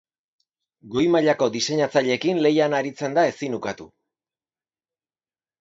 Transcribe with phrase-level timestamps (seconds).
[0.95, 3.89] Goi mailako diseinatzaileekin lehian aritzen da ezin ukatu.